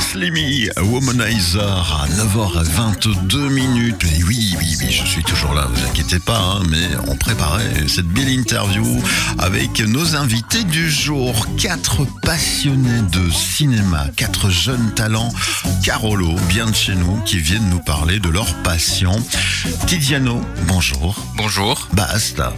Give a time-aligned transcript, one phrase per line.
[0.00, 4.04] Slimmy, Womanizer à 9h22 minutes.
[4.04, 7.88] Et oui, oui, oui, je suis toujours là, vous inquiétez pas, hein, mais on préparait
[7.88, 8.84] cette belle interview
[9.38, 11.46] avec nos invités du jour.
[11.56, 15.32] Quatre passionnés de cinéma, quatre jeunes talents,
[15.84, 19.12] Carolo, bien de chez nous, qui viennent nous parler de leur passion.
[19.86, 21.16] Tidiano, bonjour.
[21.36, 21.88] Bonjour.
[21.92, 22.52] Basta.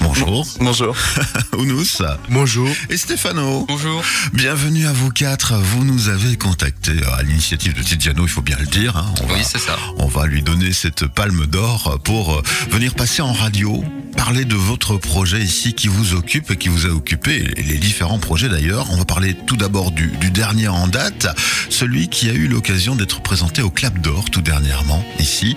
[0.00, 0.46] Bonjour.
[0.60, 0.96] Bonjour.
[1.56, 2.02] Ounous.
[2.28, 2.68] Bonjour.
[2.90, 3.64] Et Stéphano.
[3.68, 4.02] Bonjour.
[4.32, 5.54] Bienvenue à vous quatre.
[5.54, 8.96] Vous nous avez contacté à l'initiative de Tidiano, il faut bien le dire.
[8.96, 9.06] hein.
[9.22, 9.76] On Oui, va- c'est ça.
[9.98, 13.84] On va lui donner cette palme d'or pour euh, venir passer en radio,
[14.16, 18.18] parler de votre projet ici qui vous occupe et qui vous a occupé, les différents
[18.18, 18.86] projets d'ailleurs.
[18.90, 21.28] On va parler tout d'abord du, dernier en date,
[21.70, 25.54] celui qui a eu l'occasion d'être présenté au Clap d'Or tout dernièrement ici.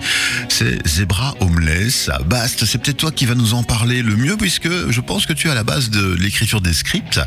[0.48, 2.10] C'est Zebra Homeless.
[2.26, 5.32] Bast, c'est peut-être toi qui va nous en parler le mieux puisque je pense que
[5.32, 7.20] tu es à la base de l'écriture des scripts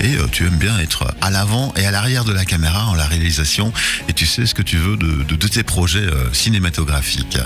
[0.00, 2.94] et euh, tu aimes bien être à l'avant et à l'arrière de la caméra en
[2.94, 3.72] la réalisation
[4.08, 7.38] et tu sais ce que tu veux de, de- de tes projets euh, cinématographiques.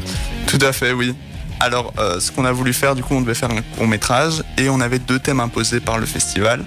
[0.47, 1.15] Tout à fait, oui.
[1.61, 4.43] Alors, euh, ce qu'on a voulu faire, du coup, on devait faire un court métrage
[4.59, 6.65] et on avait deux thèmes imposés par le festival.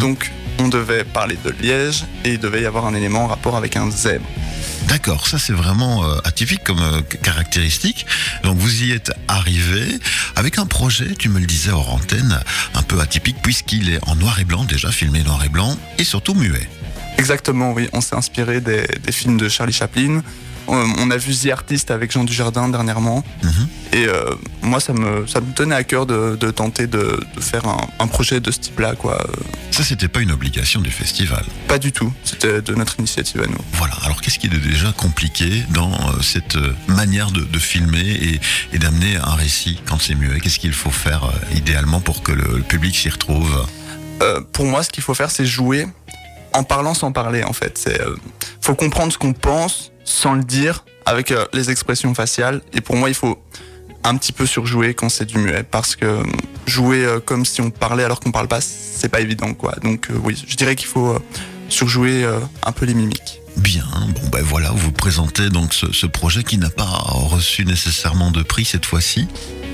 [0.00, 3.56] Donc, on devait parler de Liège et il devait y avoir un élément en rapport
[3.56, 4.26] avec un zèbre.
[4.88, 8.06] D'accord, ça c'est vraiment euh, atypique comme euh, caractéristique.
[8.44, 9.98] Donc vous y êtes arrivé
[10.36, 12.40] avec un projet, tu me le disais hors antenne,
[12.74, 16.04] un peu atypique puisqu'il est en noir et blanc déjà, filmé noir et blanc et
[16.04, 16.68] surtout muet.
[17.18, 17.88] Exactement, oui.
[17.92, 20.22] On s'est inspiré des, des films de Charlie Chaplin.
[20.68, 23.24] On, on a vu The Artist avec Jean Dujardin dernièrement.
[23.42, 23.68] Mhm.
[23.92, 27.40] Et euh, moi, ça me, ça me tenait à cœur de, de tenter de, de
[27.40, 29.14] faire un, un projet de ce type-là, quoi.
[29.22, 29.32] Euh,
[29.70, 31.44] Ça c'était pas une obligation du festival.
[31.68, 32.12] Pas du tout.
[32.24, 33.58] C'était de notre initiative à nous.
[33.74, 38.00] Voilà, alors qu'est-ce qui est déjà compliqué dans euh, cette euh, manière de, de filmer
[38.10, 38.40] et,
[38.72, 40.40] et d'amener un récit quand c'est muet?
[40.40, 43.66] Qu'est-ce qu'il faut faire euh, idéalement pour que le, le public s'y retrouve?
[44.22, 45.86] Euh, pour moi, ce qu'il faut faire, c'est jouer
[46.52, 47.78] en parlant sans parler, en fait.
[47.78, 48.16] C'est, euh,
[48.60, 52.62] faut comprendre ce qu'on pense sans le dire avec euh, les expressions faciales.
[52.72, 53.38] Et pour moi, il faut
[54.04, 56.22] un petit peu surjouer quand c'est du muet parce que euh,
[56.66, 59.74] jouer euh, comme si on parlait alors qu'on parle pas, c'est pas évident, quoi.
[59.82, 61.18] Donc, oui, je dirais qu'il faut
[61.68, 62.24] surjouer
[62.64, 63.40] un peu les mimiques.
[63.56, 68.30] Bien, bon ben voilà, vous présentez donc ce, ce projet qui n'a pas reçu nécessairement
[68.30, 69.26] de prix cette fois-ci.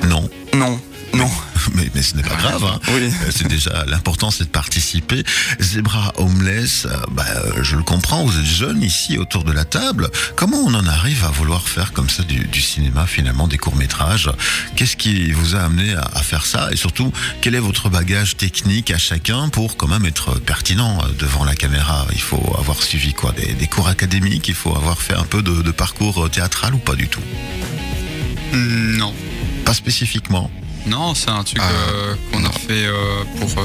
[0.08, 0.80] Non, Non,
[1.14, 1.28] non,
[1.74, 2.64] mais, mais ce n'est pas grave.
[2.64, 2.78] hein.
[2.88, 3.04] oui.
[3.04, 5.24] Euh, C'est déjà l'important, c'est de participer.
[5.60, 9.64] Zebra Homeless, euh, bah, euh, je le comprends, vous êtes jeune ici autour de la
[9.64, 10.10] table.
[10.36, 14.30] Comment on en arrive à vouloir faire comme ça du, du cinéma, finalement, des courts-métrages?
[14.76, 16.68] Qu'est-ce qui vous a amené à, à faire ça?
[16.72, 21.44] Et surtout, quel est votre bagage technique à chacun pour quand même être pertinent devant
[21.44, 22.06] la caméra?
[22.12, 24.48] Il faut avoir suivi quoi des, des cours académiques?
[24.48, 27.22] Il faut avoir fait un peu de, de parcours théâtral ou pas du tout?
[28.52, 29.14] Non.
[29.64, 30.50] Pas spécifiquement?
[30.86, 31.70] Non, c'est un truc Ah.
[31.70, 32.94] euh, qu'on a fait euh,
[33.38, 33.64] pour euh,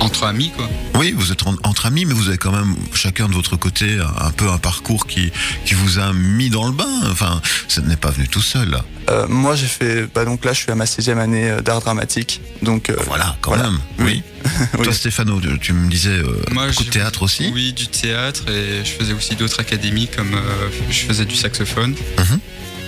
[0.00, 0.68] entre amis, quoi.
[0.94, 3.98] Oui, vous êtes en- entre amis, mais vous avez quand même chacun de votre côté
[3.98, 5.30] un, un peu un parcours qui,
[5.64, 7.00] qui vous a mis dans le bain.
[7.10, 8.78] Enfin, ça n'est pas venu tout seul.
[9.08, 10.06] Euh, moi, j'ai fait.
[10.14, 12.40] Bah, donc là, je suis à ma sixième année d'art dramatique.
[12.62, 13.70] Donc, euh, Voilà, quand Voilà.
[13.70, 13.80] même.
[14.00, 14.22] Oui.
[14.78, 14.84] Oui.
[14.84, 17.50] Toi, Stéphano, tu- tu me disais euh, Moi, beaucoup de théâtre aussi.
[17.54, 21.94] Oui, du théâtre et je faisais aussi d'autres académies comme euh, je faisais du saxophone.
[22.18, 22.40] Mhm.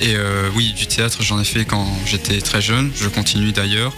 [0.03, 2.91] Et euh, oui, du théâtre, j'en ai fait quand j'étais très jeune.
[2.95, 3.95] Je continue d'ailleurs.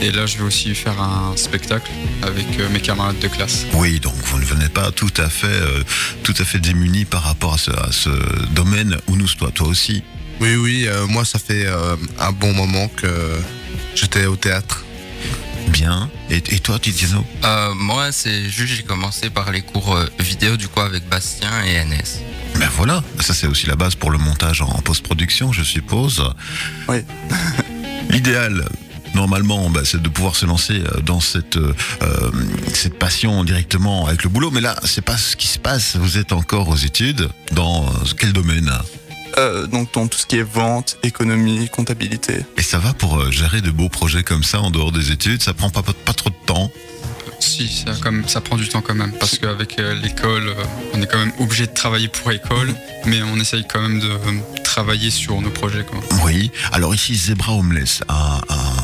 [0.00, 1.90] Et là, je vais aussi faire un spectacle
[2.22, 3.66] avec euh, mes camarades de classe.
[3.74, 5.84] Oui, donc vous ne venez pas tout à fait, euh,
[6.22, 8.10] tout à fait démuni par rapport à ce, à ce
[8.54, 8.96] domaine.
[9.08, 10.02] Ou nous, toi, toi aussi.
[10.40, 13.06] Oui, oui, euh, moi ça fait euh, un bon moment que
[13.94, 14.84] j'étais au théâtre.
[15.84, 16.08] Bien.
[16.30, 20.56] Et, et toi, Tiziano Euh, moi, c'est juste, j'ai commencé par les cours euh, vidéo,
[20.56, 22.22] du coup, avec Bastien et NS.
[22.58, 26.24] Ben voilà, ça c'est aussi la base pour le montage en post-production, je suppose.
[26.88, 27.04] Oui.
[28.08, 28.64] L'idéal,
[29.14, 31.74] normalement, bah, c'est de pouvoir se lancer euh, dans cette, euh,
[32.72, 34.50] cette passion directement avec le boulot.
[34.50, 35.96] Mais là, c'est pas ce qui se passe.
[35.96, 37.28] Vous êtes encore aux études.
[37.52, 38.72] Dans quel domaine
[39.38, 42.44] euh, donc dans tout ce qui est vente, économie, comptabilité.
[42.56, 45.42] Et ça va pour euh, gérer de beaux projets comme ça en dehors des études?
[45.42, 46.70] Ça prend pas, pas, pas trop de temps?
[47.40, 50.54] Si, ça, comme, ça prend du temps quand même, parce qu'avec euh, l'école,
[50.94, 54.10] on est quand même obligé de travailler pour l'école, mais on essaye quand même de
[54.62, 55.84] travailler sur nos projets.
[55.84, 55.98] Quoi.
[56.24, 56.50] Oui.
[56.72, 58.83] Alors ici, Zebra Homeless, un, un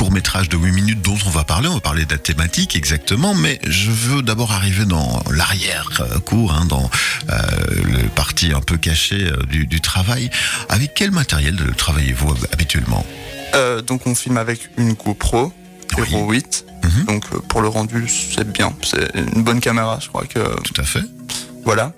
[0.00, 1.68] court métrage de 8 minutes dont on va parler.
[1.68, 6.64] On va parler de la thématique exactement, mais je veux d'abord arriver dans l'arrière-cours, hein,
[6.64, 6.88] dans
[7.28, 7.36] euh,
[7.84, 10.30] le parti un peu caché euh, du, du travail.
[10.70, 13.04] Avec quel matériel travaillez-vous habituellement?
[13.54, 15.52] Euh, donc on filme avec une GoPro
[15.98, 16.08] Oui.
[16.10, 16.64] Hero 8.
[16.82, 17.04] Mhm.
[17.04, 18.72] Donc euh, pour le rendu, c'est bien.
[18.82, 21.04] C'est une bonne caméra, je crois que Tout à fait.
[21.62, 21.92] voilà.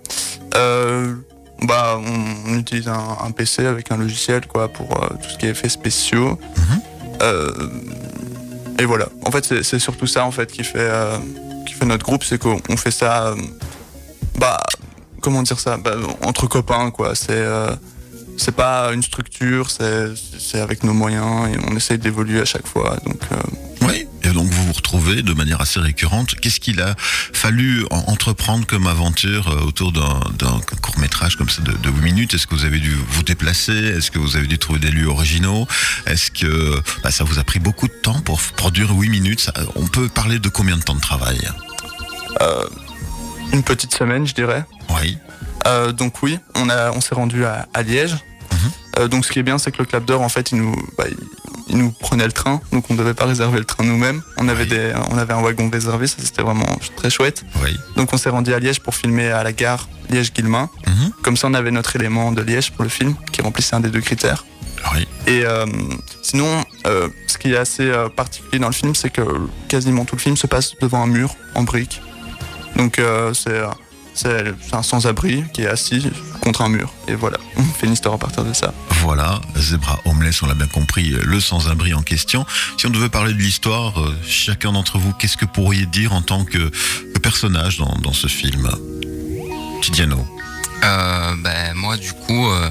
[0.56, 1.14] Euh,
[1.62, 5.38] bah, on, on utilise un, un PC avec un logiciel quoi pour euh, tout ce
[5.38, 6.36] qui est effets spéciaux.
[6.56, 6.80] Mhm.
[7.22, 7.52] Euh,
[8.78, 9.08] et voilà.
[9.24, 11.16] En fait, c'est- surtout ça en fait qui fait euh,
[11.66, 13.36] qui fait notre groupe, c'est qu'on on fait ça euh,
[14.38, 14.58] Bah,
[15.20, 17.14] comment dire ça bah, Entre copains, quoi.
[17.14, 17.44] C'est
[18.36, 22.66] c'est pas une structure, c'est c'est avec nos moyens et on essaye d'évoluer à chaque
[22.66, 22.96] fois.
[23.06, 23.20] Donc,
[25.02, 26.34] de manière assez récurrente.
[26.40, 30.20] Qu'est-ce qu'il a fallu en- entreprendre comme aventure euh, autour d'un
[30.80, 32.34] court métrage comme ça de, de 8 minutes?
[32.34, 33.72] Est-ce que vous avez dû vous déplacer?
[33.72, 35.66] Est-ce que vous avez dû trouver des lieux originaux?
[36.06, 39.40] Est-ce que bah, ça vous a pris beaucoup de temps pour produire 8 minutes?
[39.40, 41.40] Ça- On peut parler de combien de temps de travail?
[42.40, 42.64] Euh,
[43.52, 44.64] une petite semaine, je dirais.
[44.90, 45.18] Oui,
[45.66, 48.16] Euh, donc oui, on a, on s'est rendu à, à Liège.
[48.98, 50.74] Euh, donc ce qui est bien, c'est que le Clap d'Or, en fait, il nous,
[50.98, 51.04] bah,
[51.68, 54.22] il, il nous prenait le train, donc on ne devait pas réserver le train nous-mêmes.
[54.36, 54.68] On avait Oui.
[54.70, 56.66] des, on avait un wagon réservé, ça c'était vraiment
[56.96, 57.44] très chouette.
[57.62, 57.76] oui.
[57.96, 60.68] Donc on s'est rendu à Liège pour filmer à la gare Liège-Guillemins.
[60.86, 61.12] Mhm.
[61.22, 63.90] Comme ça, on avait notre élément de Liège pour le film, qui remplissait un des
[63.90, 64.44] deux critères.
[64.94, 65.06] Oui.
[65.26, 65.64] Et euh,
[66.22, 69.22] sinon, euh, ce qui est assez euh, particulier dans le film, c'est que
[69.68, 72.02] quasiment tout le film se passe devant un mur en briques.
[72.76, 73.60] Donc euh, c'est
[74.14, 76.10] c'est un sans-abri qui est assis
[76.40, 76.92] contre un mur.
[77.08, 78.72] Et voilà, on fait une histoire à partir de ça.
[79.02, 82.46] Voilà, Zebra Homeless, on l'a bien compris, le sans-abri en question.
[82.78, 86.22] Si on devait parler de l'histoire, euh, chacun d'entre vous, qu'est-ce que pourriez dire en
[86.22, 86.70] tant que,
[87.22, 88.68] personnage dans, dans ce film
[89.80, 90.24] Tidiano.
[90.84, 92.68] Euh, ben, moi, du coup, euh,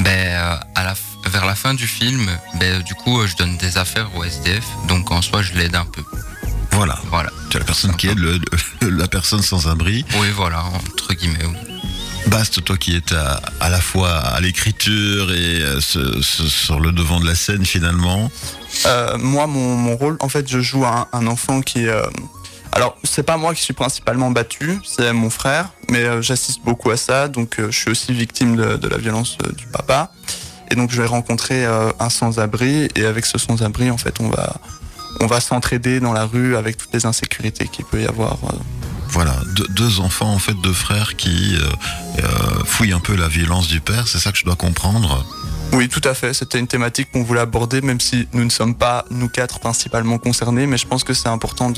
[0.00, 2.30] ben, euh, à la, f- vers la fin du film,
[2.60, 4.64] ben, du coup, euh, je donne des affaires au SDF.
[4.88, 6.02] Donc, en soi, je l'aide un peu.
[6.74, 7.30] Voilà, Voilà.
[7.50, 8.38] tu as la personne qui aide le-
[8.82, 10.04] le- la personne sans abri.
[10.20, 11.44] Oui, voilà, entre guillemets.
[11.46, 11.56] oui.
[12.28, 16.80] Bast, toi qui es à, à la fois à l'écriture et euh, ce- ce- sur
[16.80, 18.30] le devant de la scène finalement.
[18.86, 21.86] Euh, moi, mon, mon rôle, en fait, je joue un, un enfant qui.
[21.86, 22.02] euh,
[22.72, 26.90] alors, c'est pas moi qui suis principalement battu, c'est mon frère, mais euh, j'assiste beaucoup
[26.90, 30.10] à ça, donc euh, je suis aussi victime de, de la violence euh, du papa.
[30.70, 34.28] Et donc, je vais rencontrer euh, un sans-abri, et avec ce sans-abri, en fait, on
[34.30, 34.56] va,
[35.20, 38.34] on va s'entraider dans la rue avec toutes les insécurités qu'il peut y avoir.
[38.44, 38.56] euh.
[39.10, 43.28] Voilà, deux, deux enfants en fait, deux frères qui euh, euh, fouillent un peu la
[43.28, 45.24] violence du père, c'est ça que je dois comprendre?
[45.72, 46.34] Oui, tout à fait.
[46.34, 50.18] C'était une thématique qu'on voulait aborder, même si nous ne sommes pas, nous quatre, principalement
[50.18, 50.66] concernés.
[50.66, 51.72] Mais je pense que c'est important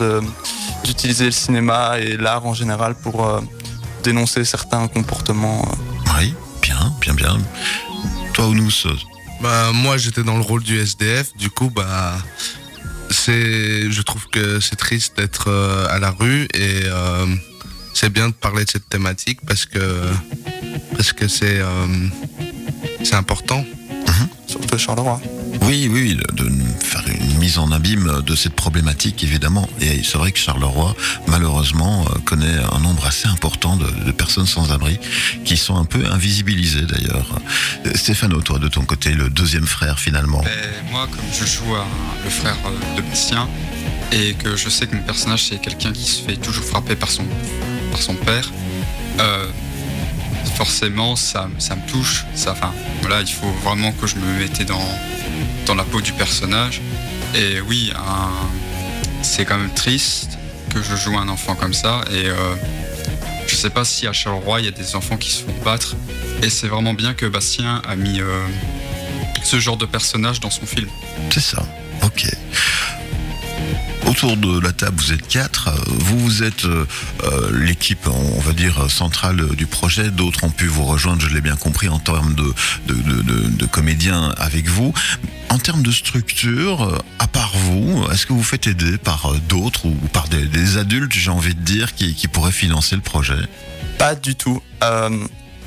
[0.84, 3.40] d'utiliser le cinéma et l'art en général pour euh,
[4.02, 5.66] dénoncer certains comportements.
[6.18, 7.38] Oui, bien, bien, bien.
[8.34, 8.94] Toi, Ounous, euh,
[9.40, 11.34] Bah, moi, j'étais dans le rôle du SDF.
[11.36, 12.18] Du coup, bah,
[13.32, 17.26] je trouve que c'est triste d'être euh, à la rue et euh,
[17.94, 20.10] c'est bien de parler de cette thématique parce que
[20.92, 21.86] parce que c'est euh,
[23.02, 23.64] c'est important.
[24.46, 25.20] Surtout Charleroi.
[25.66, 29.68] Oui, oui, de, faire une mise en abîme de cette problématique, évidemment.
[29.80, 30.94] Et c'est vrai que Charleroi,
[31.26, 34.98] malheureusement, euh, connaît un nombre assez important de, personnes sans abri
[35.44, 37.40] qui sont un peu invisibilisées d'ailleurs.
[37.84, 40.40] Euh, Stéphano, toi, de ton côté, le deuxième frère finalement.
[40.42, 40.52] Ben,
[40.90, 41.84] moi, comme je joue à
[42.24, 43.48] le frère euh, de Bastien,
[44.12, 47.10] et que je sais que mon personnage c'est quelqu'un qui se fait toujours frapper par
[47.10, 47.24] son,
[48.24, 48.48] père,
[50.54, 52.24] forcément ça, me touche.
[52.46, 54.88] Enfin, voilà, il faut vraiment que je me mettais dans,
[55.66, 56.80] dans la peau du personnage.
[57.34, 57.92] Et oui,
[59.22, 60.38] c'est quand même triste
[60.72, 62.02] que je joue un enfant comme ça.
[62.10, 62.54] Et euh,
[63.46, 65.96] je sais pas si à Charleroi il y a des enfants qui se font battre.
[66.42, 68.46] Et c'est vraiment bien que Bastien a mis euh,
[69.42, 70.88] ce genre de personnage dans son film.
[71.30, 71.66] C'est ça.
[72.02, 72.26] Ok.
[74.06, 75.68] Autour de la table, vous êtes quatre.
[75.68, 76.86] Euh, Vous, vous êtes euh,
[77.24, 80.10] euh, l'équipe, on va dire, centrale du projet.
[80.10, 82.54] D'autres ont pu vous rejoindre, je l'ai bien compris, en termes de,
[82.86, 84.94] de, comédiens avec vous.
[85.50, 89.94] En termes de structure, à part vous, est-ce que vous faites aider par d'autres ou
[90.12, 93.38] par des, adultes, j'ai envie de dire, qui, qui pourraient financer le projet?
[93.98, 94.62] Pas du tout.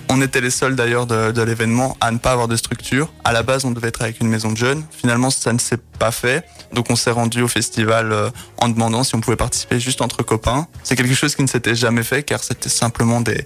[0.10, 3.14] On était les seuls d'ailleurs de, l'événement à ne pas avoir de structure.
[3.24, 4.84] À la base, on devait être avec une maison de jeunes.
[4.92, 6.44] Finalement, ça ne s'est pas fait.
[6.74, 10.24] Donc, on s'est rendu au festival euh, en demandant si on pouvait participer juste entre
[10.24, 10.68] copains.
[10.84, 13.46] C'est quelque chose qui ne s'était jamais fait car c'était simplement des,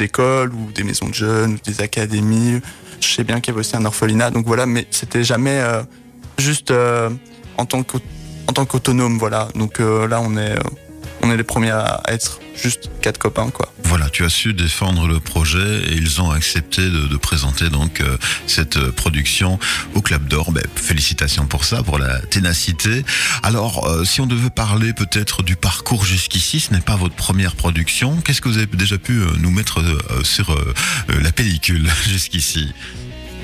[0.00, 2.60] écoles ou des maisons de jeunes ou des académies.
[3.00, 4.30] Je sais bien qu'il y avait aussi un orphelinat.
[4.30, 5.82] Donc voilà, mais c'était jamais euh,
[6.36, 7.10] juste euh,
[7.56, 9.18] en tant qu'autonome.
[9.18, 9.48] Voilà.
[9.54, 10.56] Donc euh, là, on est,
[11.28, 13.70] on est les premiers à être juste quatre copains, quoi.
[13.84, 18.00] Voilà, tu as su défendre le projet et ils ont accepté de, de présenter donc
[18.00, 18.16] euh,
[18.46, 19.58] cette euh, production
[19.94, 20.52] au Club d'Or.
[20.52, 23.04] Ben, félicitations pour ça, pour la ténacité.
[23.42, 27.54] Alors, euh, si on devait parler peut-être du parcours jusqu'ici, ce n'est pas votre première
[27.54, 28.16] production.
[28.22, 29.82] Qu'est-ce que vous avez déjà pu euh, nous mettre
[30.22, 30.56] sur
[31.08, 32.72] la pellicule jusqu'ici?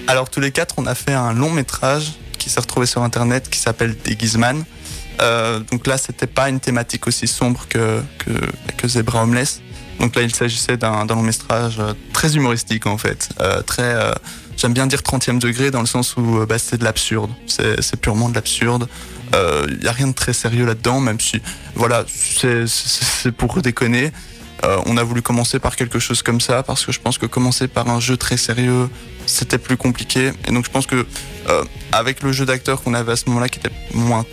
[0.07, 3.49] Alors tous les quatre, on a fait un long métrage qui s'est retrouvé sur internet
[3.50, 4.64] qui s'appelle Déguiseman.
[5.21, 8.02] Euh, donc là, c'était pas une thématique aussi sombre que,
[8.85, 9.61] Zebra Homeless.
[10.00, 13.28] Donc là, il s'agissait d'un long métrage euh, très humoristique en fait.
[13.40, 13.94] Euh, très,
[14.56, 17.30] j'aime bien dire 30e degré dans le sens où bah, c'est de l'absurde.
[17.47, 18.88] C'est purement de l'absurde.
[19.33, 21.40] Il n'y a rien de très sérieux là-dedans, même si,
[21.75, 24.12] voilà, c'est pour déconner.
[24.87, 27.68] On a voulu commencer par quelque chose comme ça parce que je pense que commencer
[27.68, 28.88] par un jeu très sérieux,
[29.26, 30.33] c'était plus compliqué.
[30.47, 31.04] Et donc je pense que
[31.92, 34.25] avec le jeu d'acteur qu'on avait à ce moment-là, qui était moins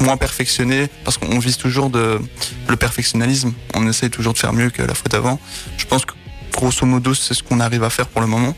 [0.00, 2.20] moins perfectionné, parce qu'on vise toujours de,
[2.68, 3.52] le perfectionnalisme.
[3.74, 5.38] On essaye toujours de faire mieux que la fois d'avant.
[5.76, 6.12] Je pense que
[6.52, 8.54] grosso modo, c'est ce qu'on arrive à faire pour le moment.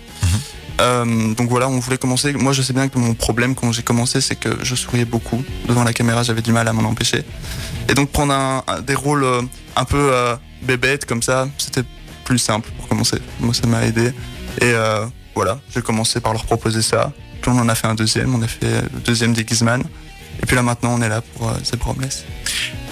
[0.80, 2.32] Euh, donc voilà, on voulait commencer.
[2.32, 5.44] Moi, je sais bien que mon problème quand j'ai commencé, c'est que je souriais beaucoup
[5.68, 6.22] devant la caméra.
[6.22, 7.24] J'avais du mal à m'en empêcher.
[7.88, 9.42] Et donc prendre un, un- des rôles euh,
[9.76, 11.84] un peu euh, bébêtes comme ça, c'était
[12.24, 13.18] plus simple pour commencer.
[13.40, 14.08] Moi, ça m'a aidé.
[14.60, 17.12] Et euh, voilà, j'ai commencé par leur proposer ça.
[17.42, 18.34] Puis on en a fait un deuxième.
[18.34, 19.82] On a fait le deuxième des Gizman.
[20.42, 22.24] Et puis là maintenant, on est là pour euh, Zebra Homeless.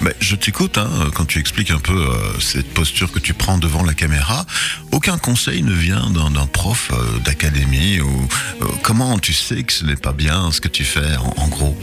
[0.01, 3.59] Ben, je t'écoute hein, quand tu expliques un peu euh, cette posture que tu prends
[3.59, 4.47] devant la caméra.
[4.93, 8.29] Aucun conseil ne vient d'un prof euh, d'académie ou
[8.63, 11.49] euh, comment tu sais que ce n'est pas bien ce que tu fais en, en
[11.49, 11.77] gros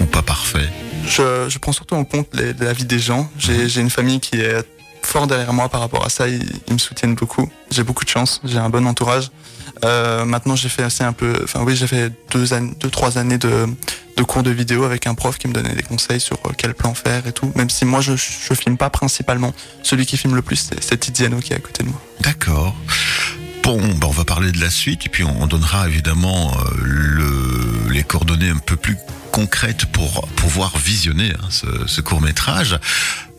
[0.00, 0.68] ou pas parfait?
[1.06, 3.30] je, je prends surtout en compte les- la vie des gens.
[3.38, 4.66] J'ai j'ai une famille qui est
[5.06, 6.28] fort derrière moi par rapport à ça.
[6.28, 7.50] Ils, me soutiennent beaucoup.
[7.70, 8.40] J'ai beaucoup de chance.
[8.44, 9.30] J'ai un bon entourage.
[9.84, 11.40] Euh, maintenant, j'ai fait assez un peu.
[11.42, 13.66] Enfin, oui, j'ai fait deux, années, deux, trois années de,
[14.16, 16.74] de cours de vidéo avec un prof qui me donnait des conseils sur euh, quel
[16.74, 17.50] plan faire et tout.
[17.54, 19.52] Même si moi, je, je filme pas principalement.
[19.82, 22.00] Celui qui filme le plus, c'est Tiziano qui est à côté de moi.
[22.20, 22.74] D'accord.
[23.62, 26.70] Bon, ben, on va parler de la suite et puis on, on donnera évidemment euh,
[26.82, 28.96] le, les coordonnées un peu plus
[29.32, 31.48] concrètes pour pouvoir visionner hein,
[31.86, 32.78] ce court métrage.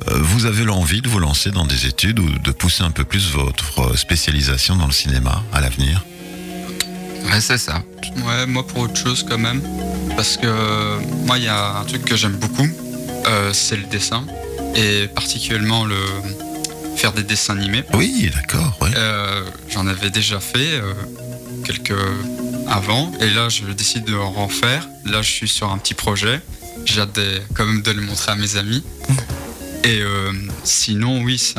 [0.08, 3.32] Vous avez l'envie de vous lancer dans des études ou de pousser un peu plus
[3.32, 6.04] votre spécialisation dans le cinéma à l'avenir?
[7.26, 7.82] Ouais, c'est ça.
[8.26, 9.62] Ouais, moi pour autre chose quand même.
[10.16, 12.68] Parce que euh, moi, il y a un truc que j'aime beaucoup,
[13.28, 14.26] euh, c'est le dessin.
[14.76, 15.96] Et particulièrement le
[16.98, 17.84] faire des dessins animés.
[17.94, 18.78] Oui, d'accord.
[18.82, 18.92] Ouais.
[18.96, 20.94] Euh, J'en avais déjà fait euh,
[21.66, 21.94] quelques
[22.68, 23.12] avant.
[23.22, 24.88] Et là, je décide de en refaire.
[25.06, 26.42] Là, je suis sur un petit projet.
[26.86, 28.84] J'ai hâte de- quand même de le montrer à mes amis.
[29.86, 30.32] Et euh,
[30.64, 31.54] sinon, oui,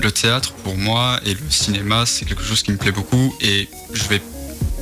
[0.00, 3.36] le théâtre pour moi et le cinéma, c'est quelque chose qui me plaît beaucoup.
[3.42, 4.22] Et je vais,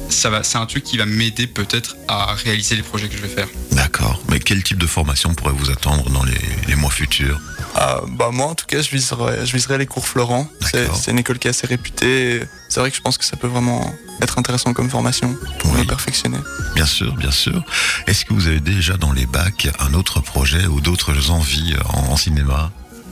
[0.09, 3.23] ça va, c'est un truc qui va m'aider peut-être à réaliser les projets que je
[3.23, 3.49] vais faire.
[3.73, 4.23] D'accord.
[4.31, 7.41] Mais quel type de formation pourrait vous attendre dans les mois futurs?
[7.77, 10.47] Ah, bah moi en tout cas je viserais, je les cours Florent.
[10.63, 12.43] C'est une école qui est assez réputée.
[12.69, 15.81] C'est vrai que je pense que ça peut vraiment être intéressant comme formation pour Oui.
[15.81, 16.39] me perfectionner.
[16.75, 17.65] Bien sûr, bien sûr.
[18.07, 22.13] Est-ce que vous avez déjà dans les bacs un autre projet ou d'autres envies en,
[22.13, 22.71] en cinéma?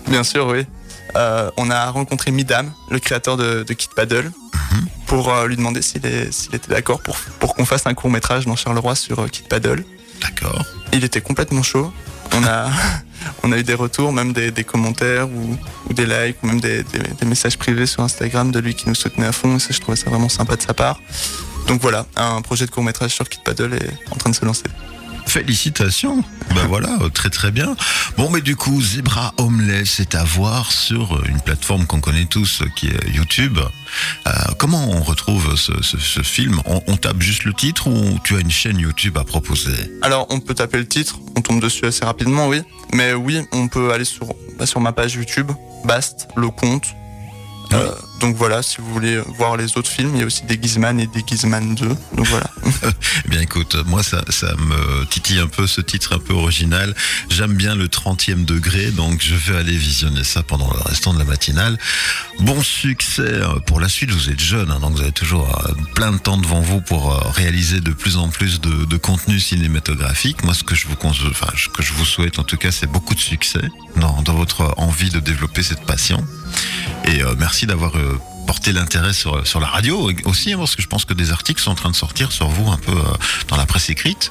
[0.08, 0.64] Bien sûr, oui.
[1.16, 4.30] Euh, on a rencontré Midam, le créateur de, de Kid Paddle,
[4.72, 4.86] Mhm.
[5.06, 5.98] pour euh, lui demander s'il
[6.54, 9.84] était d'accord pour, pour qu'on fasse un court métrage dans Charleroi sur euh, Kid Paddle.
[10.20, 10.64] D'accord.
[10.92, 11.92] Il était complètement chaud.
[13.44, 15.56] On a, eu des retours, même des, commentaires ou,
[15.92, 16.84] des likes, ou même des
[17.26, 19.56] messages privés sur Instagram de lui qui nous soutenait à fond.
[19.56, 20.98] Et ça, je trouvais ça vraiment sympa de sa part.
[21.66, 24.44] Donc voilà, un projet de court métrage sur Kid Paddle est en train de se
[24.44, 24.64] lancer.
[25.26, 26.22] Félicitations.
[26.54, 27.74] Ben voilà, très très bien.
[28.16, 32.26] Bon, mais du coup, Zebra Homeless est à voir sur euh, une plateforme qu'on connaît
[32.26, 33.58] tous, euh, qui est YouTube.
[34.26, 36.60] Euh, comment on retrouve ce, ce- ce film?
[36.66, 39.72] On, on tape juste le titre ou tu as une chaîne YouTube à proposer?
[40.02, 42.60] Alors, on peut taper le titre, on tombe dessus assez rapidement, oui.
[42.92, 44.26] Mais oui, on peut aller sur,
[44.58, 45.50] bah, sur ma page YouTube,
[45.84, 46.84] Bast, le compte.
[47.72, 47.90] Euh,
[48.22, 51.00] donc voilà, si vous voulez voir les autres films, il y a aussi des Gizman
[51.00, 51.88] et des Gizman 2.
[51.88, 52.48] Donc voilà.
[53.24, 54.22] Eh bien écoute, moi ça,
[54.58, 56.94] me titille un peu ce titre un peu original.
[57.28, 61.18] J'aime bien le 30e degré, donc je vais aller visionner ça pendant le restant de
[61.18, 61.78] la matinale.
[62.40, 65.72] Bon succès euh, pour la suite, vous êtes jeune, hein, donc vous avez toujours euh,
[65.94, 69.40] plein de temps devant vous pour euh, réaliser de plus en plus de, de contenu
[69.40, 70.44] cinématographique.
[70.44, 73.20] Moi ce que je vous, que je vous souhaite en tout cas, c'est beaucoup de
[73.20, 73.62] succès
[73.96, 76.24] dans, dans votre envie de développer cette passion.
[77.04, 78.11] Et merci d'avoir euh,
[78.52, 81.58] porté l'intérêt sur, sur la radio aussi, hein, parce que je pense que des articles
[81.62, 83.02] sont en train de sortir sur vous un peu euh,
[83.48, 84.30] dans la presse écrite.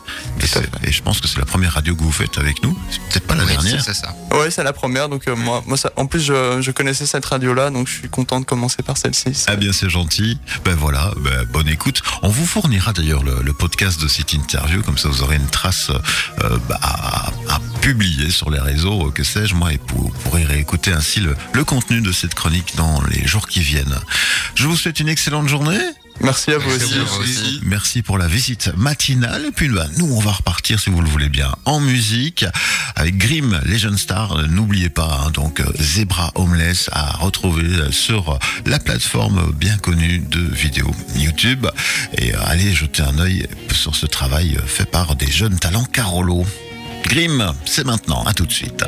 [0.86, 2.78] Et, je pense que c'est la première radio que vous faites avec nous.
[2.92, 3.84] C'est peut-être pas la Oui, dernière.
[3.84, 4.16] c'est ça.
[4.32, 5.10] Ouais, c'est la première.
[5.10, 8.10] Donc euh, moi, moi ça, en plus, je, je connaissais cette radio-là, donc je suis
[8.10, 9.46] content de commencer par celle-ci.
[9.48, 10.38] Ah bien c'est gentil.
[10.66, 12.04] Ben voilà, ben, bonne écoute.
[12.22, 15.50] On vous fournira d'ailleurs le, le podcast de cette interview, comme ça vous aurez une
[15.50, 20.12] trace euh, bah, à, à publier sur les réseaux, euh, que sais-je moi, et vous
[20.24, 23.98] pourrez réécouter ainsi le, le contenu de cette chronique dans les jours qui viennent.
[24.56, 25.80] Je vous souhaite une excellente journée.
[26.24, 27.00] Merci à vous Merci aussi.
[27.00, 27.60] à vous aussi.
[27.64, 29.46] Merci pour la visite matinale.
[29.48, 32.46] Et puis bah, nous, on va repartir, si vous le voulez bien, en musique
[32.96, 34.34] avec Grimm, Legend Star.
[34.34, 39.78] Euh, N'oubliez pas, hein, donc euh, Zebra Homeless à retrouver euh, sur la plateforme bien
[39.80, 41.66] connue de vidéos YouTube.
[42.20, 46.46] Et euh, allez jeter un œil sur ce travail fait par des jeunes talents Carolo.
[47.04, 48.24] Grimm, c'est maintenant.
[48.26, 48.84] À tout de suite.